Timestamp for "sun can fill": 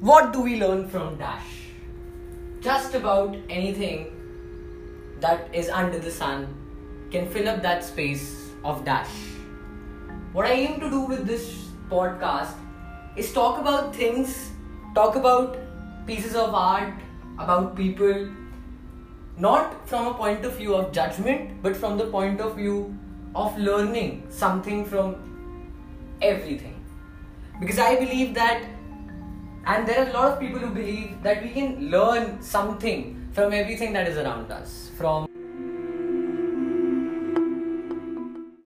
6.10-7.48